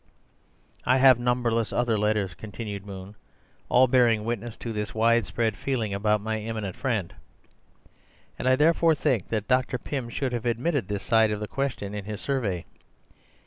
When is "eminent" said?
6.39-6.75